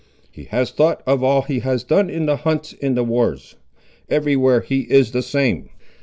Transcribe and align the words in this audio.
He 0.31 0.45
has 0.45 0.71
thought 0.71 1.03
of 1.05 1.21
all 1.23 1.43
he 1.43 1.59
has 1.59 1.83
done 1.83 2.09
in 2.09 2.25
the 2.25 2.37
hunts 2.37 2.73
and 2.73 2.81
in 2.81 2.95
the 2.95 3.03
wars. 3.03 3.55
Every 4.09 4.35
where 4.35 4.61
he 4.61 4.79
is 4.89 5.11
the 5.11 5.21
same. 5.21 5.69